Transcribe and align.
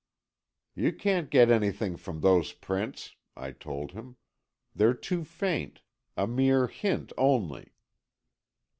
"You 0.73 0.93
can't 0.93 1.29
get 1.29 1.51
anything 1.51 1.95
from 1.95 2.21
those 2.21 2.53
prints," 2.53 3.13
I 3.37 3.51
told 3.51 3.91
him. 3.91 4.15
"They're 4.73 4.95
too 4.95 5.23
faint. 5.23 5.81
A 6.17 6.25
mere 6.25 6.65
hint 6.65 7.13
only." 7.19 7.75